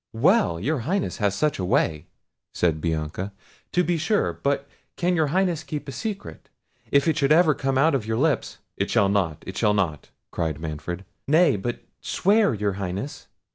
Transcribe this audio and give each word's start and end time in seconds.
"Well! 0.17 0.59
your 0.59 0.79
Highness 0.79 1.17
has 1.17 1.35
such 1.35 1.59
a 1.59 1.63
way!" 1.63 2.07
said 2.55 2.81
Bianca, 2.81 3.31
"to 3.71 3.83
be 3.83 3.97
sure—but 3.99 4.67
can 4.95 5.15
your 5.15 5.27
Highness 5.27 5.61
keep 5.63 5.87
a 5.87 5.91
secret? 5.91 6.49
if 6.91 7.07
it 7.07 7.17
should 7.19 7.31
ever 7.31 7.53
come 7.53 7.77
out 7.77 7.93
of 7.93 8.07
your 8.07 8.17
lips—" 8.17 8.57
"It 8.77 8.89
shall 8.89 9.09
not, 9.09 9.43
it 9.45 9.55
shall 9.57 9.75
not," 9.75 10.09
cried 10.31 10.59
Manfred. 10.59 11.05
"Nay, 11.27 11.55
but 11.55 11.81
swear, 12.01 12.51
your 12.55 12.73
Highness." 12.81 13.27